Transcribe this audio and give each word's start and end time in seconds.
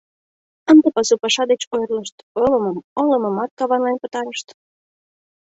Ынде 0.71 0.87
пасу 0.95 1.15
паша 1.23 1.43
деч 1.51 1.61
ойырлышт, 1.73 2.15
олымымат 3.01 3.51
каванлен 3.59 3.97
пытарышт. 4.03 4.47